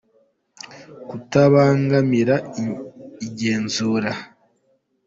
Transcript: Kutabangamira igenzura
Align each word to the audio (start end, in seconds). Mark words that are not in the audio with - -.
Kutabangamira 1.09 2.35
igenzura 3.27 4.11